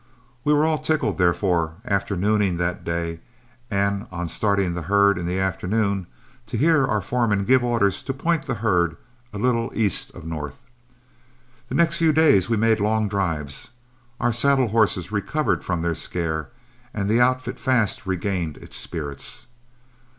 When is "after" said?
1.85-2.15